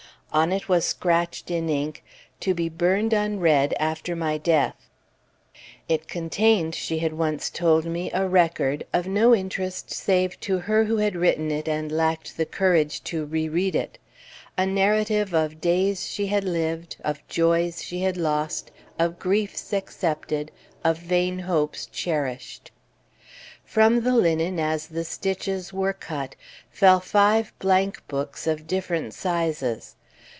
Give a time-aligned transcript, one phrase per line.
[0.33, 2.05] On it was scratched in ink
[2.39, 4.87] "To be burned unread after my death";
[5.89, 10.85] it contained, she had once told me, a record of no interest save to her
[10.85, 13.97] who had written it and lacked the courage to re read it;
[14.57, 20.49] a narrative of days she had lived, of joys she had lost; of griefs accepted,
[20.81, 22.71] of vain hopes cherished.
[23.65, 26.37] From the linen, as the stitches were cut,
[26.69, 29.97] fell five blank books of different sizes.